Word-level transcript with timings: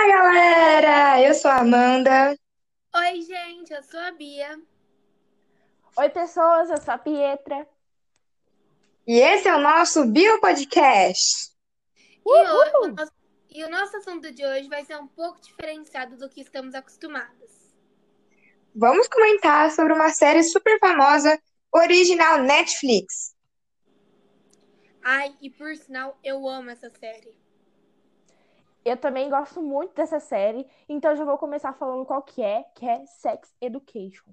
Fala 0.00 0.12
galera, 0.12 1.20
eu 1.20 1.34
sou 1.34 1.50
a 1.50 1.58
Amanda. 1.58 2.34
Oi, 2.96 3.20
gente, 3.20 3.70
eu 3.70 3.82
sou 3.82 4.00
a 4.00 4.10
Bia. 4.10 4.58
Oi, 5.94 6.08
pessoas, 6.08 6.70
eu 6.70 6.80
sou 6.80 6.94
a 6.94 6.96
Pietra. 6.96 7.68
E 9.06 9.18
esse 9.18 9.46
é 9.46 9.54
o 9.54 9.60
nosso 9.60 10.06
Bio 10.06 10.40
Podcast. 10.40 11.52
E, 12.26 12.30
hoje, 12.30 12.72
o 12.76 12.88
nosso, 12.92 13.12
e 13.50 13.62
o 13.62 13.68
nosso 13.68 13.96
assunto 13.98 14.32
de 14.32 14.42
hoje 14.42 14.70
vai 14.70 14.82
ser 14.86 14.96
um 14.96 15.06
pouco 15.06 15.38
diferenciado 15.42 16.16
do 16.16 16.30
que 16.30 16.40
estamos 16.40 16.74
acostumados. 16.74 17.50
Vamos 18.74 19.06
comentar 19.06 19.70
sobre 19.70 19.92
uma 19.92 20.08
série 20.08 20.42
super 20.44 20.78
famosa, 20.78 21.38
original 21.70 22.38
Netflix. 22.38 23.36
Ai, 25.04 25.36
e 25.42 25.50
por 25.50 25.76
sinal, 25.76 26.18
eu 26.24 26.48
amo 26.48 26.70
essa 26.70 26.88
série. 26.88 27.39
Eu 28.84 28.96
também 28.96 29.28
gosto 29.28 29.62
muito 29.62 29.94
dessa 29.94 30.18
série, 30.18 30.66
então 30.88 31.14
já 31.14 31.24
vou 31.24 31.36
começar 31.36 31.72
falando 31.74 32.06
qual 32.06 32.22
que 32.22 32.42
é, 32.42 32.64
que 32.74 32.88
é 32.88 33.04
Sex 33.06 33.54
Education. 33.60 34.30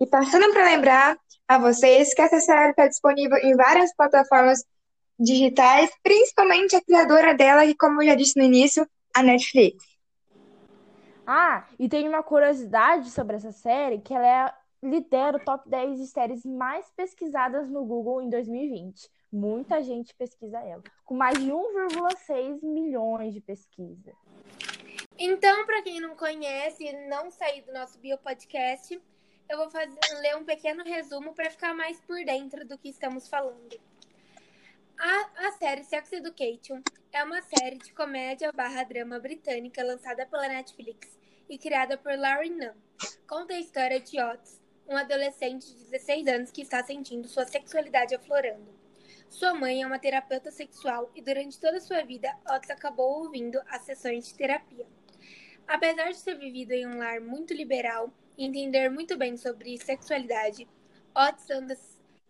E 0.00 0.06
passando 0.06 0.52
para 0.52 0.64
lembrar 0.64 1.16
a 1.48 1.58
vocês 1.58 2.14
que 2.14 2.22
essa 2.22 2.40
série 2.40 2.70
está 2.70 2.86
disponível 2.86 3.36
em 3.38 3.54
várias 3.56 3.94
plataformas 3.94 4.64
digitais, 5.18 5.90
principalmente 6.02 6.76
a 6.76 6.82
criadora 6.82 7.34
dela, 7.34 7.64
que 7.66 7.76
como 7.76 8.02
eu 8.02 8.08
já 8.08 8.14
disse 8.14 8.38
no 8.38 8.44
início, 8.44 8.86
a 9.14 9.22
Netflix. 9.22 9.84
Ah, 11.26 11.66
e 11.78 11.88
tem 11.88 12.08
uma 12.08 12.22
curiosidade 12.22 13.10
sobre 13.10 13.36
essa 13.36 13.52
série, 13.52 14.00
que 14.00 14.12
ela 14.12 14.26
é, 14.26 14.54
lidera 14.82 15.36
o 15.36 15.44
top 15.44 15.68
10 15.68 15.98
de 15.98 16.06
séries 16.06 16.44
mais 16.44 16.90
pesquisadas 16.96 17.70
no 17.70 17.84
Google 17.84 18.22
em 18.22 18.28
2020. 18.28 19.08
Muita 19.32 19.82
gente 19.82 20.14
pesquisa 20.14 20.58
ela, 20.58 20.82
com 21.06 21.14
mais 21.14 21.38
de 21.38 21.50
1,6 21.50 22.62
milhões 22.62 23.32
de 23.32 23.40
pesquisa. 23.40 24.12
Então, 25.18 25.64
para 25.64 25.80
quem 25.82 26.00
não 26.00 26.14
conhece 26.14 26.84
e 26.84 27.08
não 27.08 27.30
saiu 27.30 27.64
do 27.64 27.72
nosso 27.72 27.98
biopodcast, 27.98 29.00
eu 29.48 29.56
vou 29.56 29.70
fazer, 29.70 29.98
ler 30.20 30.36
um 30.36 30.44
pequeno 30.44 30.84
resumo 30.84 31.34
para 31.34 31.50
ficar 31.50 31.74
mais 31.74 31.98
por 32.02 32.22
dentro 32.24 32.66
do 32.66 32.76
que 32.76 32.90
estamos 32.90 33.26
falando. 33.26 33.80
A, 34.98 35.46
a 35.48 35.52
série 35.52 35.84
Sex 35.84 36.12
Education 36.12 36.82
é 37.10 37.24
uma 37.24 37.40
série 37.40 37.78
de 37.78 37.92
comédia 37.94 38.52
barra 38.52 38.84
drama 38.84 39.18
britânica 39.18 39.82
lançada 39.82 40.26
pela 40.26 40.46
Netflix 40.46 41.18
e 41.48 41.56
criada 41.56 41.96
por 41.96 42.16
Larry 42.18 42.50
Nunn. 42.50 42.74
Conta 43.26 43.54
a 43.54 43.60
história 43.60 43.98
de 43.98 44.20
Otis, 44.20 44.60
um 44.86 44.96
adolescente 44.96 45.74
de 45.74 45.84
16 45.84 46.26
anos 46.26 46.50
que 46.50 46.60
está 46.60 46.84
sentindo 46.84 47.26
sua 47.28 47.46
sexualidade 47.46 48.14
aflorando. 48.14 48.81
Sua 49.32 49.54
mãe 49.54 49.82
é 49.82 49.86
uma 49.86 49.98
terapeuta 49.98 50.50
sexual 50.50 51.10
e 51.14 51.22
durante 51.22 51.58
toda 51.58 51.80
sua 51.80 52.02
vida, 52.02 52.28
Otis 52.50 52.68
acabou 52.68 53.22
ouvindo 53.22 53.58
as 53.66 53.80
sessões 53.80 54.28
de 54.28 54.34
terapia. 54.34 54.86
Apesar 55.66 56.12
de 56.12 56.22
ter 56.22 56.36
vivido 56.36 56.72
em 56.72 56.86
um 56.86 56.98
lar 56.98 57.18
muito 57.18 57.54
liberal 57.54 58.12
e 58.36 58.44
entender 58.44 58.90
muito 58.90 59.16
bem 59.16 59.38
sobre 59.38 59.78
sexualidade, 59.78 60.68
Otis 61.16 61.48
anda, 61.50 61.74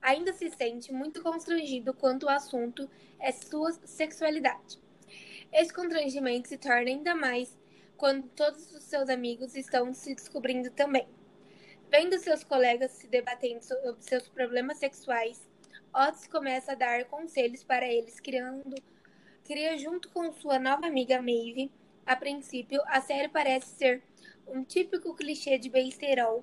ainda 0.00 0.32
se 0.32 0.48
sente 0.50 0.92
muito 0.92 1.20
constrangido 1.24 1.92
quanto 1.92 2.26
o 2.26 2.30
assunto 2.30 2.88
é 3.18 3.32
sua 3.32 3.72
sexualidade. 3.84 4.78
Esse 5.52 5.74
constrangimento 5.74 6.46
se 6.46 6.56
torna 6.56 6.88
ainda 6.88 7.16
mais 7.16 7.58
quando 7.96 8.28
todos 8.28 8.72
os 8.72 8.84
seus 8.84 9.08
amigos 9.08 9.56
estão 9.56 9.92
se 9.92 10.14
descobrindo 10.14 10.70
também. 10.70 11.08
Vendo 11.90 12.16
seus 12.20 12.44
colegas 12.44 12.92
se 12.92 13.08
debatendo 13.08 13.60
sobre 13.64 14.00
seus 14.02 14.28
problemas 14.28 14.78
sexuais, 14.78 15.50
Otis 15.94 16.26
começa 16.26 16.72
a 16.72 16.74
dar 16.74 17.04
conselhos 17.04 17.62
para 17.62 17.86
eles, 17.86 18.18
criando, 18.18 18.74
cria 19.44 19.76
junto 19.76 20.08
com 20.08 20.32
sua 20.32 20.58
nova 20.58 20.86
amiga 20.86 21.20
Maeve. 21.20 21.70
A 22.06 22.16
princípio, 22.16 22.80
a 22.86 23.02
série 23.02 23.28
parece 23.28 23.76
ser 23.76 24.02
um 24.46 24.64
típico 24.64 25.14
clichê 25.14 25.58
de 25.58 25.68
besterol, 25.68 26.42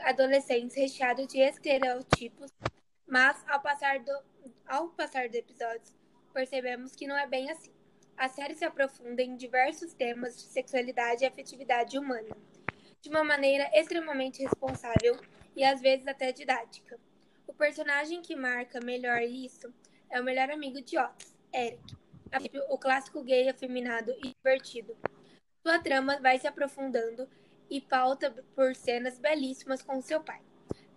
adolescentes 0.00 0.76
recheado 0.76 1.26
de 1.26 1.38
estereotipos, 1.38 2.52
mas 3.08 3.42
ao 3.48 3.60
passar, 3.62 3.98
do, 4.00 4.12
ao 4.66 4.88
passar 4.90 5.26
dos 5.26 5.38
episódios, 5.38 5.94
percebemos 6.34 6.94
que 6.94 7.06
não 7.06 7.16
é 7.16 7.26
bem 7.26 7.50
assim. 7.50 7.72
A 8.14 8.28
série 8.28 8.54
se 8.54 8.64
aprofunda 8.64 9.22
em 9.22 9.36
diversos 9.36 9.94
temas 9.94 10.36
de 10.36 10.42
sexualidade 10.42 11.24
e 11.24 11.26
afetividade 11.26 11.98
humana, 11.98 12.36
de 13.00 13.08
uma 13.08 13.24
maneira 13.24 13.70
extremamente 13.72 14.42
responsável 14.42 15.18
e 15.56 15.64
às 15.64 15.80
vezes 15.80 16.06
até 16.06 16.30
didática. 16.30 17.05
O 17.56 17.58
personagem 17.58 18.20
que 18.20 18.36
marca 18.36 18.80
melhor 18.84 19.22
isso 19.22 19.72
é 20.10 20.20
o 20.20 20.24
melhor 20.24 20.50
amigo 20.50 20.78
de 20.82 20.98
Otis, 20.98 21.34
Eric, 21.54 21.96
o 22.68 22.76
clássico 22.76 23.22
gay 23.22 23.48
afeminado 23.48 24.12
e 24.22 24.34
divertido. 24.34 24.94
Sua 25.62 25.78
trama 25.78 26.20
vai 26.20 26.38
se 26.38 26.46
aprofundando 26.46 27.26
e 27.70 27.80
pauta 27.80 28.30
por 28.54 28.76
cenas 28.76 29.18
belíssimas 29.18 29.80
com 29.80 30.02
seu 30.02 30.20
pai. 30.20 30.42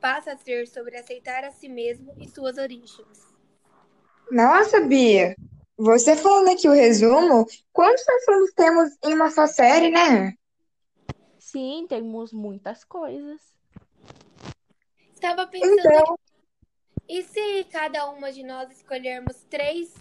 Passa 0.02 0.34
a 0.34 0.38
ser 0.38 0.68
sobre 0.68 0.98
aceitar 0.98 1.46
a 1.46 1.52
si 1.52 1.70
mesmo 1.70 2.14
e 2.20 2.28
suas 2.28 2.58
origens. 2.58 3.34
Nossa, 4.30 4.82
Bia, 4.82 5.38
você 5.78 6.14
falando 6.14 6.50
aqui 6.50 6.68
o 6.68 6.74
resumo, 6.74 7.48
quantos 7.72 8.06
assuntos 8.06 8.54
temos 8.54 8.98
em 9.06 9.14
uma 9.14 9.32
só 9.32 9.48
série, 9.48 9.92
né? 9.92 10.34
Sim, 11.38 11.86
temos 11.88 12.34
muitas 12.34 12.84
coisas. 12.84 13.40
Estava 15.14 15.48
pensando 15.48 15.80
Então, 15.80 16.20
E 17.10 17.24
se 17.24 17.64
cada 17.66 18.10
uma 18.10 18.32
de 18.32 18.42
nós 18.44 18.72
escolhermos 18.72 19.44
três, 19.50 19.94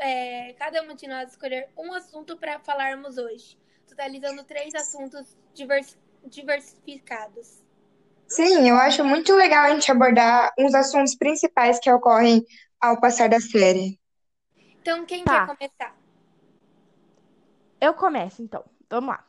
é, 0.00 0.54
cada 0.54 0.82
uma 0.82 0.94
de 0.94 1.06
nós 1.06 1.30
escolher 1.30 1.68
um 1.76 1.92
assunto 1.92 2.36
para 2.36 2.58
falarmos 2.58 3.16
hoje, 3.18 3.56
totalizando 3.86 4.42
três 4.44 4.74
assuntos 4.74 5.36
divers- 5.54 5.98
diversificados? 6.24 7.62
sim, 8.28 8.68
eu 8.68 8.76
acho 8.76 9.04
muito 9.04 9.34
legal 9.34 9.64
a 9.66 9.70
gente 9.74 9.90
abordar 9.90 10.52
uns 10.58 10.74
assuntos 10.74 11.14
principais 11.16 11.78
que 11.78 11.90
ocorrem 11.90 12.44
ao 12.80 12.98
passar 13.00 13.28
da 13.28 13.40
série. 13.40 13.98
Então, 14.80 15.06
quem 15.06 15.24
Tá. 15.24 15.40
quer 15.40 15.44
começar? 15.44 15.94
Eu 17.80 17.94
começo 17.94 18.42
então. 18.42 18.64
Vamos 18.88 19.10
lá. 19.14 19.24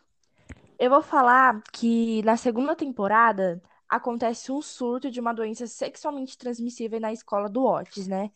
Eu 0.80 0.90
vou 0.90 1.02
falar 1.04 1.62
que 1.74 2.24
na 2.24 2.38
segunda 2.38 2.76
temporada 2.76 3.62
acontece 3.92 4.54
um 4.54 4.62
surto 4.62 5.12
de 5.12 5.20
uma 5.20 5.34
doença 5.34 5.68
sexualmente 5.68 6.38
transmissível 6.38 6.98
na 6.98 7.12
escola 7.12 7.50
do 7.50 7.66
Otis, 7.66 8.08
né? 8.08 8.32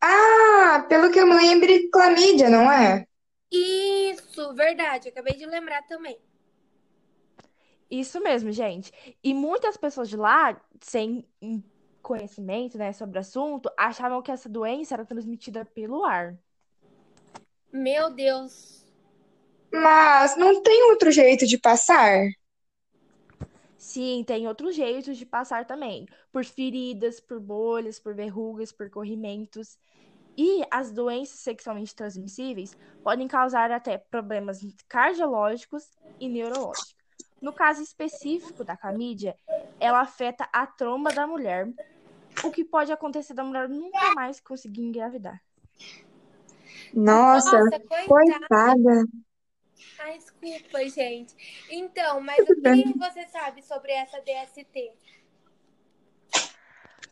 Ah, 0.00 0.84
pelo 0.88 1.12
que 1.12 1.20
eu 1.20 1.26
me 1.26 1.34
lembro, 1.34 1.68
clamídia, 1.92 2.50
não 2.50 2.70
é? 2.70 3.06
Isso, 3.48 4.52
verdade, 4.54 5.08
acabei 5.08 5.34
de 5.36 5.46
lembrar 5.46 5.82
também. 5.86 6.18
Isso 7.88 8.20
mesmo, 8.20 8.50
gente. 8.50 8.90
E 9.22 9.32
muitas 9.32 9.76
pessoas 9.76 10.08
de 10.08 10.16
lá, 10.16 10.60
sem 10.80 11.24
conhecimento, 12.02 12.76
né, 12.76 12.92
sobre 12.92 13.18
o 13.18 13.20
assunto, 13.20 13.70
achavam 13.78 14.20
que 14.20 14.32
essa 14.32 14.48
doença 14.48 14.94
era 14.94 15.04
transmitida 15.04 15.64
pelo 15.64 16.04
ar. 16.04 16.36
Meu 17.72 18.10
Deus. 18.10 18.84
Mas 19.72 20.36
não 20.36 20.60
tem 20.60 20.90
outro 20.90 21.12
jeito 21.12 21.46
de 21.46 21.56
passar? 21.56 22.26
Sim, 23.82 24.22
tem 24.24 24.46
outros 24.46 24.76
jeitos 24.76 25.16
de 25.16 25.26
passar 25.26 25.66
também, 25.66 26.06
por 26.30 26.44
feridas, 26.44 27.18
por 27.18 27.40
bolhas, 27.40 27.98
por 27.98 28.14
verrugas, 28.14 28.70
por 28.70 28.88
corrimentos. 28.88 29.76
E 30.38 30.62
as 30.70 30.92
doenças 30.92 31.40
sexualmente 31.40 31.92
transmissíveis 31.92 32.76
podem 33.02 33.26
causar 33.26 33.72
até 33.72 33.98
problemas 33.98 34.60
cardiológicos 34.88 35.90
e 36.20 36.28
neurológicos. 36.28 36.94
No 37.40 37.52
caso 37.52 37.82
específico 37.82 38.62
da 38.62 38.76
clamídia, 38.76 39.36
ela 39.80 40.00
afeta 40.00 40.48
a 40.52 40.64
tromba 40.64 41.12
da 41.12 41.26
mulher, 41.26 41.68
o 42.44 42.52
que 42.52 42.64
pode 42.64 42.92
acontecer 42.92 43.34
da 43.34 43.42
mulher 43.42 43.68
nunca 43.68 44.14
mais 44.14 44.38
conseguir 44.38 44.82
engravidar. 44.82 45.42
Nossa, 46.94 47.58
Nossa, 47.58 47.80
coitada. 47.80 48.46
coitada. 48.46 49.08
Ai, 49.98 50.18
desculpa, 50.18 50.88
gente. 50.88 51.34
Então, 51.70 52.20
mas 52.20 52.40
o 52.48 52.54
que 52.54 52.98
você 52.98 53.26
sabe 53.28 53.62
sobre 53.62 53.92
essa 53.92 54.20
DST? 54.20 54.92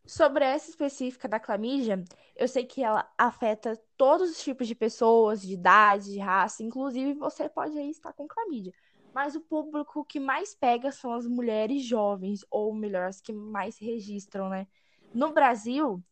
Sobre 0.06 0.44
essa 0.44 0.68
específica 0.68 1.28
da 1.28 1.38
clamídia, 1.38 2.02
eu 2.34 2.48
sei 2.48 2.64
que 2.64 2.82
ela 2.82 3.08
afeta 3.16 3.80
todos 3.96 4.30
os 4.30 4.42
tipos 4.42 4.66
de 4.66 4.74
pessoas, 4.74 5.40
de 5.40 5.52
idade, 5.54 6.12
de 6.12 6.18
raça, 6.18 6.64
inclusive 6.64 7.14
você 7.14 7.48
pode 7.48 7.78
aí 7.78 7.90
estar 7.90 8.12
com 8.12 8.26
clamídia. 8.26 8.72
Mas 9.14 9.36
o 9.36 9.40
público 9.40 10.04
que 10.04 10.18
mais 10.18 10.54
pega 10.54 10.90
são 10.90 11.12
as 11.12 11.26
mulheres 11.26 11.82
jovens, 11.82 12.44
ou 12.50 12.74
melhor, 12.74 13.08
as 13.08 13.20
que 13.20 13.32
mais 13.32 13.76
se 13.76 13.84
registram, 13.84 14.48
né? 14.48 14.66
No 15.14 15.32
Brasil, 15.32 16.02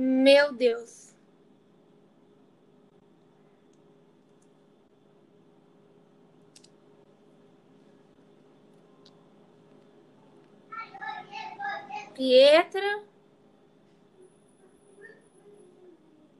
Meu 0.00 0.52
Deus. 0.52 1.07
Pietra. 12.18 13.04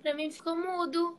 Para 0.03 0.13
mim 0.15 0.29
ficou 0.29 0.57
mudo. 0.57 1.17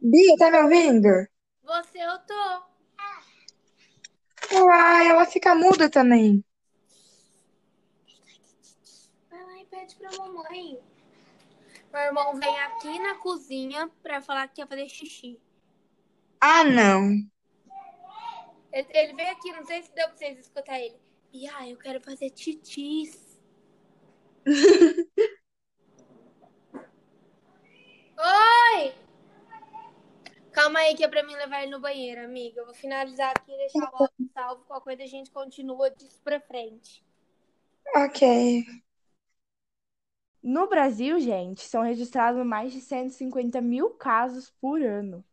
Bia, 0.00 0.36
tá 0.38 0.52
me 0.52 0.58
ouvindo? 0.62 1.08
Você, 1.64 1.98
eu 1.98 2.18
tô. 2.20 2.62
Uai, 4.62 5.08
ela 5.08 5.26
fica 5.26 5.56
muda 5.56 5.90
também. 5.90 6.44
Vai 9.28 9.44
lá 9.44 9.60
e 9.60 9.64
pede 9.66 9.96
pra 9.96 10.16
mamãe. 10.16 10.80
Meu 11.92 12.00
irmão 12.02 12.34
vem 12.34 12.60
aqui 12.60 12.98
na 12.98 13.14
cozinha 13.16 13.90
pra 14.02 14.20
falar 14.20 14.48
que 14.48 14.56
quer 14.56 14.68
fazer 14.68 14.88
xixi. 14.88 15.40
Ah, 16.40 16.64
não. 16.64 17.10
Ele, 18.72 18.88
ele 18.90 19.14
veio 19.14 19.30
aqui, 19.30 19.52
não 19.52 19.64
sei 19.64 19.82
se 19.82 19.94
deu 19.94 20.06
pra 20.08 20.16
vocês 20.16 20.38
escutar 20.38 20.78
ele. 20.78 20.96
Bia, 21.32 21.68
eu 21.68 21.76
quero 21.76 22.00
fazer 22.00 22.30
titis. 22.30 23.40
Oi! 28.18 28.94
Calma 30.52 30.80
aí 30.80 30.94
que 30.94 31.04
é 31.04 31.08
pra 31.08 31.22
mim 31.22 31.34
levar 31.34 31.62
ele 31.62 31.70
no 31.70 31.80
banheiro, 31.80 32.24
amiga. 32.24 32.60
Eu 32.60 32.66
vou 32.66 32.74
finalizar 32.74 33.30
aqui 33.30 33.52
e 33.52 33.56
deixar 33.56 33.90
o 33.92 33.96
áudio 33.96 34.30
salvo. 34.34 34.64
Qualquer 34.64 34.84
coisa 34.84 35.02
a 35.04 35.06
gente 35.06 35.30
continua 35.30 35.90
disso 35.90 36.20
pra 36.22 36.40
frente. 36.40 37.04
Ok. 37.94 38.64
No 40.42 40.68
Brasil, 40.68 41.18
gente, 41.18 41.62
são 41.62 41.82
registrados 41.82 42.44
mais 42.44 42.72
de 42.72 42.80
150 42.80 43.60
mil 43.60 43.90
casos 43.90 44.52
por 44.60 44.80
ano. 44.80 45.24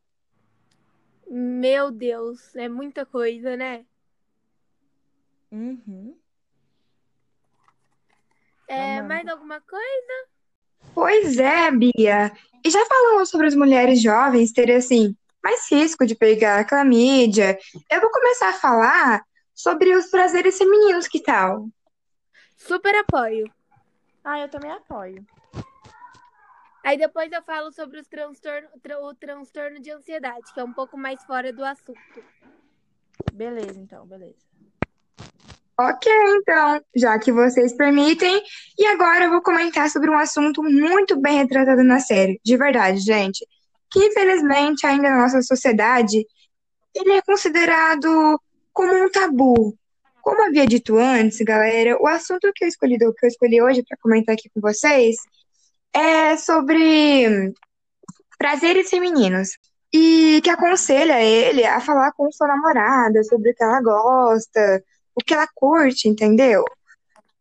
Meu 1.28 1.92
Deus, 1.92 2.56
é 2.56 2.68
muita 2.68 3.06
coisa, 3.06 3.56
né? 3.56 3.86
Uhum. 5.52 6.16
É, 8.68 9.00
Amanda. 9.00 9.08
mais 9.08 9.28
alguma 9.28 9.62
coisa? 9.62 10.28
Pois 10.94 11.38
é, 11.38 11.72
Bia. 11.72 12.32
E 12.64 12.70
já 12.70 12.84
falamos 12.86 13.30
sobre 13.30 13.48
as 13.48 13.56
mulheres 13.56 14.02
jovens 14.02 14.52
terem, 14.52 14.76
assim, 14.76 15.16
mais 15.44 15.70
risco 15.72 16.06
de 16.06 16.16
pegar 16.16 16.66
clamídia. 16.66 17.58
Eu 17.92 18.02
vou 18.02 18.10
começar 18.10 18.50
a 18.50 18.54
falar 18.54 19.24
sobre 19.54 19.96
os 19.96 20.08
prazeres 20.08 20.58
femininos, 20.58 21.08
que 21.08 21.22
tal? 21.22 21.70
Super 22.58 22.96
apoio. 22.96 23.46
Ah, 24.26 24.40
eu 24.40 24.50
também 24.50 24.72
apoio. 24.72 25.24
Aí 26.84 26.98
depois 26.98 27.32
eu 27.32 27.42
falo 27.44 27.72
sobre 27.72 28.00
os 28.00 28.08
transtorno, 28.08 28.68
tra- 28.82 29.00
o 29.00 29.14
transtorno 29.14 29.80
de 29.80 29.92
ansiedade, 29.92 30.52
que 30.52 30.60
é 30.60 30.64
um 30.64 30.74
pouco 30.74 30.98
mais 30.98 31.24
fora 31.24 31.54
do 31.54 31.64
assunto. 31.64 32.00
Beleza, 33.32 33.80
então, 33.80 34.06
beleza. 34.06 34.44
Ok, 35.80 36.12
então, 36.38 36.82
já 36.96 37.20
que 37.20 37.32
vocês 37.32 37.76
permitem. 37.76 38.42
E 38.80 38.86
agora 38.88 39.26
eu 39.26 39.30
vou 39.30 39.42
comentar 39.42 39.90
sobre 39.90 40.10
um 40.10 40.18
assunto 40.18 40.64
muito 40.64 41.20
bem 41.20 41.38
retratado 41.38 41.84
na 41.84 42.00
série. 42.00 42.40
De 42.44 42.56
verdade, 42.58 43.00
gente. 43.00 43.46
Que 43.92 44.00
infelizmente 44.08 44.88
ainda 44.88 45.10
na 45.10 45.22
nossa 45.24 45.42
sociedade 45.42 46.26
ele 46.96 47.12
é 47.12 47.22
considerado 47.22 48.40
como 48.74 48.94
um 48.94 49.10
tabu. 49.12 49.78
Como 50.26 50.42
havia 50.42 50.66
dito 50.66 50.98
antes, 50.98 51.38
galera, 51.42 52.02
o 52.02 52.08
assunto 52.08 52.52
que 52.56 52.64
eu 52.64 52.68
escolhi, 52.68 52.98
que 52.98 53.06
eu 53.06 53.28
escolhi 53.28 53.62
hoje 53.62 53.84
para 53.88 53.96
comentar 53.96 54.34
aqui 54.34 54.50
com 54.50 54.60
vocês 54.60 55.18
é 55.94 56.36
sobre 56.36 57.54
prazeres 58.36 58.90
femininos. 58.90 59.50
E 59.94 60.42
que 60.44 60.50
aconselha 60.50 61.22
ele 61.22 61.64
a 61.64 61.80
falar 61.80 62.12
com 62.14 62.32
sua 62.32 62.48
namorada 62.48 63.24
sobre 63.24 63.52
o 63.52 63.56
que 63.56 63.64
ela 63.64 63.80
gosta, 63.80 64.84
o 65.14 65.24
que 65.24 65.32
ela 65.32 65.48
curte, 65.54 66.10
entendeu? 66.10 66.66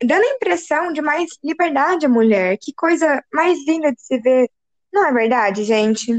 Dando 0.04 0.22
a 0.22 0.34
impressão 0.34 0.92
de 0.92 1.00
mais 1.00 1.30
liberdade 1.42 2.04
à 2.04 2.08
mulher. 2.10 2.58
Que 2.60 2.74
coisa 2.74 3.24
mais 3.32 3.66
linda 3.66 3.92
de 3.92 4.02
se 4.02 4.18
ver. 4.20 4.50
Não 4.92 5.06
é 5.06 5.10
verdade, 5.10 5.64
gente? 5.64 6.12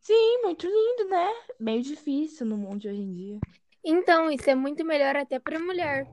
Sim, 0.00 0.42
muito 0.42 0.66
lindo, 0.66 1.10
né? 1.10 1.30
Meio 1.60 1.82
difícil 1.82 2.46
no 2.46 2.56
mundo 2.56 2.88
hoje 2.88 3.02
em 3.02 3.12
dia. 3.12 3.38
Então, 3.84 4.30
isso 4.30 4.48
é 4.48 4.54
muito 4.54 4.84
melhor 4.84 5.16
até 5.16 5.38
pra 5.38 5.58
mulher. 5.58 6.06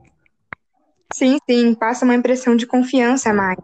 Sim, 1.12 1.38
sim, 1.48 1.74
passa 1.74 2.04
uma 2.04 2.14
impressão 2.14 2.56
de 2.56 2.66
confiança 2.66 3.30
a 3.30 3.34
mais. 3.34 3.58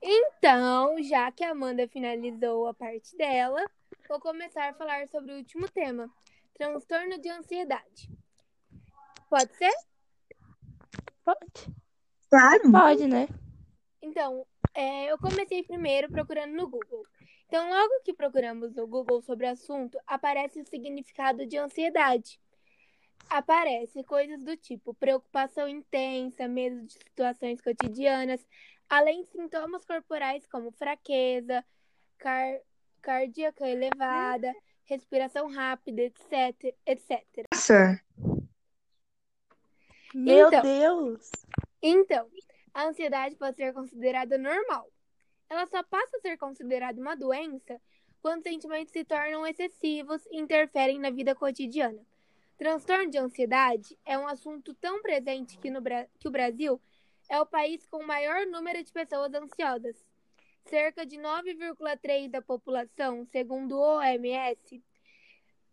Então, 0.00 1.02
já 1.02 1.30
que 1.32 1.44
a 1.44 1.50
Amanda 1.50 1.88
finalizou 1.88 2.68
a 2.68 2.74
parte 2.74 3.16
dela, 3.16 3.62
vou 4.08 4.20
começar 4.20 4.70
a 4.70 4.74
falar 4.74 5.06
sobre 5.08 5.32
o 5.32 5.36
último 5.36 5.68
tema: 5.68 6.08
transtorno 6.54 7.18
de 7.20 7.28
ansiedade. 7.28 8.10
Pode 9.28 9.54
ser? 9.56 9.72
Pode. 11.24 11.76
Claro. 12.30 12.72
Pode, 12.72 13.06
né? 13.06 13.28
Então, 14.00 14.46
é, 14.74 15.10
eu 15.10 15.18
comecei 15.18 15.62
primeiro 15.62 16.10
procurando 16.10 16.54
no 16.54 16.68
Google. 16.68 17.04
Então, 17.48 17.70
logo 17.70 18.02
que 18.04 18.12
procuramos 18.12 18.74
no 18.74 18.86
Google 18.86 19.22
sobre 19.22 19.46
o 19.46 19.50
assunto, 19.50 19.98
aparece 20.06 20.60
o 20.60 20.66
significado 20.66 21.46
de 21.46 21.56
ansiedade. 21.56 22.38
Aparece 23.30 24.04
coisas 24.04 24.42
do 24.42 24.54
tipo 24.54 24.92
preocupação 24.92 25.66
intensa, 25.66 26.46
medo 26.46 26.82
de 26.82 26.92
situações 26.92 27.58
cotidianas, 27.62 28.46
além 28.86 29.22
de 29.22 29.30
sintomas 29.30 29.82
corporais 29.86 30.46
como 30.46 30.70
fraqueza, 30.72 31.64
car 32.18 32.60
cardíaca 33.00 33.66
elevada, 33.66 34.54
respiração 34.84 35.50
rápida, 35.50 36.02
etc, 36.02 36.76
etc. 36.84 37.46
Nossa, 37.54 37.98
Meu 40.14 40.48
Então. 40.48 40.62
Deus! 40.62 41.30
Então, 41.80 42.28
a 42.74 42.84
ansiedade 42.88 43.36
pode 43.36 43.56
ser 43.56 43.72
considerada 43.72 44.36
normal. 44.36 44.90
Ela 45.48 45.66
só 45.66 45.82
passa 45.82 46.16
a 46.16 46.20
ser 46.20 46.36
considerada 46.36 47.00
uma 47.00 47.16
doença 47.16 47.80
quando 48.20 48.38
os 48.38 48.44
sentimentos 48.44 48.92
se 48.92 49.04
tornam 49.04 49.46
excessivos 49.46 50.24
e 50.26 50.38
interferem 50.38 50.98
na 50.98 51.10
vida 51.10 51.34
cotidiana. 51.34 52.04
Transtorno 52.56 53.10
de 53.10 53.18
ansiedade 53.18 53.96
é 54.04 54.18
um 54.18 54.26
assunto 54.26 54.74
tão 54.74 55.00
presente 55.00 55.56
que, 55.58 55.70
no 55.70 55.80
que 56.18 56.28
o 56.28 56.30
Brasil 56.30 56.80
é 57.28 57.40
o 57.40 57.46
país 57.46 57.86
com 57.86 57.98
o 57.98 58.06
maior 58.06 58.46
número 58.46 58.82
de 58.82 58.92
pessoas 58.92 59.32
ansiosas. 59.32 59.96
Cerca 60.64 61.06
de 61.06 61.16
9,3% 61.16 62.30
da 62.30 62.42
população, 62.42 63.24
segundo 63.26 63.76
o 63.76 63.98
OMS, 63.98 64.82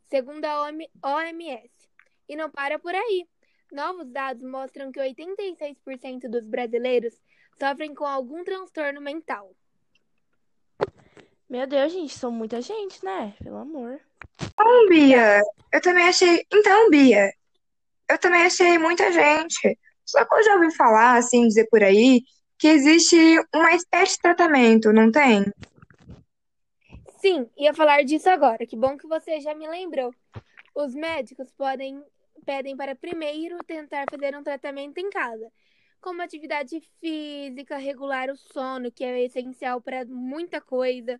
segundo 0.08 0.46
a 0.46 0.68
OM- 0.68 0.90
OMS. 1.04 1.90
E 2.30 2.36
não 2.36 2.50
para 2.50 2.80
por 2.80 2.94
aí. 2.94 3.28
Novos 3.72 4.08
dados 4.10 4.44
mostram 4.44 4.92
que 4.92 5.00
86% 5.00 6.30
dos 6.30 6.46
brasileiros 6.46 7.20
sofrem 7.60 7.94
com 7.94 8.06
algum 8.06 8.44
transtorno 8.44 9.02
mental. 9.02 9.54
Meu 11.50 11.68
Deus, 11.68 11.92
gente, 11.92 12.18
são 12.18 12.32
muita 12.32 12.62
gente, 12.62 13.04
né? 13.04 13.34
Pelo 13.44 13.58
amor. 13.58 14.00
Então, 14.42 14.88
Bia, 14.90 15.42
eu 15.72 15.82
também 15.82 16.08
achei. 16.08 16.46
Então, 16.52 16.90
Bia, 16.90 17.32
eu 18.10 18.18
também 18.18 18.44
achei 18.44 18.78
muita 18.78 19.12
gente. 19.12 19.78
Só 20.04 20.24
que 20.26 20.36
eu 20.36 20.44
já 20.44 20.56
ouvi 20.56 20.74
falar, 20.76 21.18
assim, 21.18 21.48
dizer 21.48 21.68
por 21.70 21.84
aí, 21.84 22.24
que 22.58 22.68
existe 22.68 23.18
uma 23.54 23.74
espécie 23.74 24.14
de 24.14 24.22
tratamento, 24.22 24.94
não 24.94 25.12
tem? 25.12 25.46
Sim, 27.20 27.50
ia 27.58 27.74
falar 27.74 28.04
disso 28.04 28.30
agora. 28.30 28.66
Que 28.66 28.76
bom 28.76 28.98
que 28.98 29.08
você 29.08 29.40
já 29.40 29.54
me 29.54 29.68
lembrou. 29.68 30.14
Os 30.76 30.94
médicos 30.94 31.52
podem 31.52 32.04
pedem 32.46 32.78
para 32.78 32.96
primeiro 32.96 33.58
tentar 33.66 34.06
fazer 34.10 34.38
um 34.38 34.44
tratamento 34.44 35.00
em 35.00 35.10
casa, 35.10 35.52
como 36.00 36.22
atividade 36.22 36.80
física, 37.02 37.78
regular 37.78 38.30
o 38.30 38.38
sono, 38.38 38.92
que 38.92 39.04
é 39.04 39.24
essencial 39.24 39.82
para 39.82 40.06
muita 40.06 40.62
coisa, 40.62 41.20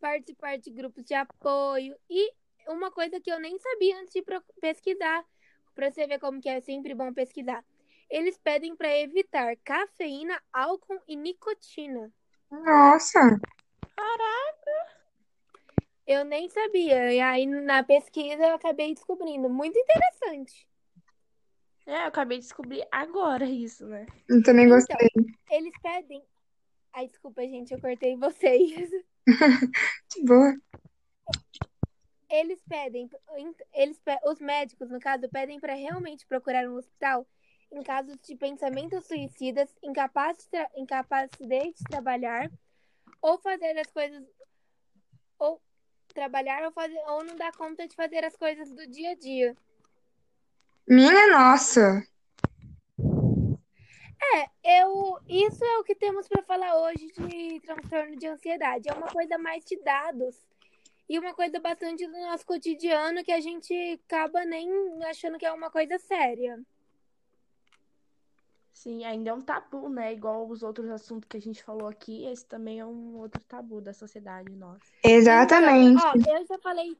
participar 0.00 0.58
de 0.58 0.70
grupos 0.70 1.04
de 1.04 1.14
apoio 1.14 1.96
e 2.08 2.32
uma 2.68 2.90
coisa 2.90 3.20
que 3.20 3.30
eu 3.30 3.40
nem 3.40 3.58
sabia 3.58 3.98
antes 4.00 4.12
de 4.12 4.24
pesquisar, 4.60 5.24
para 5.74 5.90
você 5.90 6.06
ver 6.06 6.18
como 6.18 6.40
que 6.40 6.48
é 6.48 6.60
sempre 6.60 6.94
bom 6.94 7.12
pesquisar. 7.12 7.64
Eles 8.08 8.36
pedem 8.38 8.74
para 8.76 8.96
evitar 8.98 9.56
cafeína, 9.64 10.40
álcool 10.52 11.00
e 11.06 11.16
nicotina. 11.16 12.12
Nossa, 12.50 13.20
Eu 16.06 16.24
nem 16.24 16.48
sabia. 16.48 17.12
E 17.12 17.20
aí, 17.20 17.46
na 17.46 17.84
pesquisa, 17.84 18.44
eu 18.44 18.54
acabei 18.56 18.92
descobrindo. 18.94 19.48
Muito 19.48 19.78
interessante. 19.78 20.66
É, 21.86 22.02
eu 22.02 22.06
acabei 22.08 22.38
de 22.38 22.44
descobrir 22.44 22.86
agora 22.90 23.44
isso, 23.44 23.86
né? 23.86 24.06
eu 24.28 24.42
também 24.42 24.66
Então, 24.66 24.76
gostei. 24.76 25.08
eles 25.50 25.72
pedem. 25.82 26.22
Ai, 26.92 27.06
desculpa, 27.06 27.42
gente, 27.42 27.72
eu 27.72 27.80
cortei 27.80 28.16
vocês. 28.16 28.90
De 30.14 30.24
boa. 30.24 30.54
Eles 32.28 32.62
pedem. 32.68 33.10
Eles, 33.74 34.00
os 34.24 34.40
médicos, 34.40 34.88
no 34.88 35.00
caso, 35.00 35.28
pedem 35.28 35.58
para 35.58 35.74
realmente 35.74 36.26
procurar 36.26 36.68
um 36.68 36.76
hospital 36.76 37.26
em 37.72 37.82
casos 37.82 38.16
de 38.22 38.36
pensamentos 38.36 39.06
suicidas, 39.06 39.68
incapaz 39.82 40.38
de 40.38 40.48
tra- 40.48 40.70
incapacidade 40.76 41.72
de 41.74 41.84
trabalhar, 41.84 42.50
ou 43.20 43.38
fazer 43.38 43.78
as 43.78 43.88
coisas. 43.88 44.24
Ou 45.38 45.60
trabalhar 46.14 46.64
ou, 46.64 46.72
fazer, 46.72 46.98
ou 47.06 47.24
não 47.24 47.36
dar 47.36 47.52
conta 47.52 47.86
de 47.86 47.94
fazer 47.94 48.24
as 48.24 48.36
coisas 48.36 48.70
do 48.70 48.86
dia 48.86 49.10
a 49.12 49.14
dia. 49.14 49.56
Minha 50.88 51.28
nossa. 51.28 52.02
É, 54.70 54.84
eu, 54.84 55.18
isso 55.28 55.64
é 55.64 55.78
o 55.78 55.84
que 55.84 55.96
temos 55.96 56.28
para 56.28 56.44
falar 56.44 56.76
hoje 56.80 57.10
de 57.18 57.60
transtorno 57.60 58.16
de 58.16 58.28
ansiedade. 58.28 58.88
É 58.88 58.94
uma 58.94 59.08
coisa 59.08 59.36
mais 59.36 59.64
de 59.64 59.76
dados 59.82 60.36
e 61.08 61.18
uma 61.18 61.34
coisa 61.34 61.58
bastante 61.58 62.06
do 62.06 62.12
nosso 62.12 62.46
cotidiano 62.46 63.24
que 63.24 63.32
a 63.32 63.40
gente 63.40 63.74
acaba 64.06 64.44
nem 64.44 64.70
achando 65.04 65.38
que 65.38 65.44
é 65.46 65.52
uma 65.52 65.70
coisa 65.70 65.98
séria. 65.98 66.60
Sim, 68.72 69.04
ainda 69.04 69.30
é 69.30 69.34
um 69.34 69.40
tabu, 69.40 69.88
né? 69.88 70.12
Igual 70.12 70.48
os 70.48 70.62
outros 70.62 70.88
assuntos 70.88 71.28
que 71.28 71.36
a 71.36 71.40
gente 71.40 71.64
falou 71.64 71.88
aqui, 71.88 72.24
esse 72.26 72.46
também 72.46 72.78
é 72.78 72.86
um 72.86 73.16
outro 73.16 73.42
tabu 73.44 73.80
da 73.80 73.92
sociedade 73.92 74.52
nossa. 74.52 74.86
Exatamente. 75.02 75.98
Então, 75.98 76.32
ó, 76.32 76.38
eu 76.38 76.46
já 76.46 76.58
falei, 76.60 76.96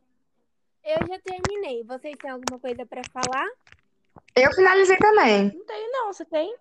eu 0.85 1.07
já 1.07 1.21
terminei. 1.21 1.85
Vocês 1.85 2.17
têm 2.17 2.31
alguma 2.31 2.59
coisa 2.59 2.85
para 2.85 3.03
falar? 3.13 3.49
Eu 4.35 4.53
finalizei 4.55 4.97
também. 4.99 5.53
Não 5.55 5.65
tenho, 5.65 5.93
não. 5.93 6.13
Você 6.13 6.25
tem? 6.25 6.55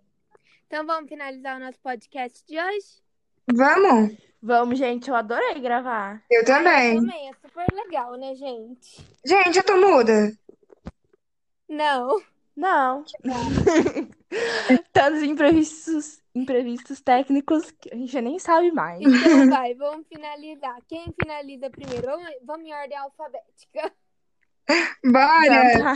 Então 0.70 0.86
vamos 0.86 1.10
finalizar 1.10 1.58
o 1.58 1.60
nosso 1.60 1.80
podcast 1.80 2.46
de 2.46 2.56
hoje? 2.56 3.02
Vamos? 3.52 4.16
Vamos, 4.40 4.78
gente. 4.78 5.10
Eu 5.10 5.16
adorei 5.16 5.60
gravar. 5.60 6.24
Eu 6.30 6.46
também. 6.46 6.94
Eu 6.94 7.02
também, 7.02 7.28
é 7.28 7.34
super 7.34 7.66
legal, 7.74 8.16
né, 8.16 8.36
gente? 8.36 9.04
Gente, 9.26 9.58
eu 9.58 9.64
tô 9.64 9.78
muda. 9.78 10.32
Não. 11.68 12.22
Não. 12.56 13.04
Tantos 14.94 15.24
imprevistos, 15.24 16.22
imprevistos 16.36 17.02
técnicos 17.02 17.72
que 17.72 17.92
a 17.92 17.98
gente 17.98 18.22
nem 18.22 18.38
sabe 18.38 18.72
mais. 18.72 19.02
Então 19.02 19.50
vai, 19.50 19.74
vamos 19.74 20.08
finalizar. 20.08 20.78
Quem 20.88 21.12
finaliza 21.20 21.68
primeiro? 21.72 22.06
Vamos, 22.06 22.30
vamos 22.44 22.68
em 22.68 22.74
ordem 22.76 22.96
alfabética. 22.96 23.92
Bora! 25.04 25.74
Então, 25.74 25.96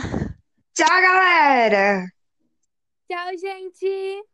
Tchau, 0.74 1.00
galera! 1.00 2.08
Tchau, 3.08 3.38
gente! 3.38 4.33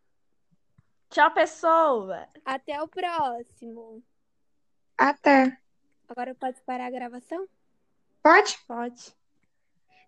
Tchau, 1.10 1.30
pessoa. 1.32 2.28
Até 2.44 2.80
o 2.80 2.86
próximo. 2.86 4.02
Até. 4.96 5.58
Agora 6.08 6.34
pode 6.34 6.60
parar 6.62 6.86
a 6.86 6.90
gravação? 6.90 7.48
Pode? 8.22 8.56
Pode. 8.66 9.12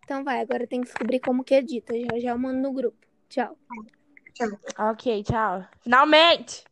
Então 0.05 0.23
vai, 0.23 0.41
agora 0.41 0.67
tem 0.67 0.81
que 0.81 0.87
descobrir 0.87 1.19
como 1.19 1.43
que 1.43 1.55
edita. 1.55 1.93
Já 1.99 2.19
já 2.21 2.31
eu 2.31 2.39
mando 2.39 2.61
no 2.61 2.73
grupo. 2.73 2.99
Tchau. 3.29 3.59
Ok, 4.79 5.25
tchau. 5.25 5.67
Finalmente! 5.81 6.65